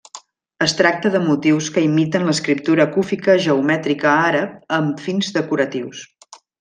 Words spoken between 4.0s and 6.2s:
àrab amb fins decoratius.